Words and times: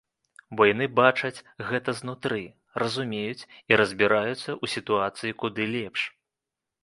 Бо 0.59 0.65
яны 0.67 0.85
бачаць 0.99 1.43
гэта 1.71 1.93
знутры, 1.99 2.39
разумеюць 2.83 3.47
і 3.73 3.79
разбіраюцца 3.81 4.33
ў 4.33 4.65
сітуацыі 4.75 5.35
куды 5.45 5.63
лепш. 5.77 6.01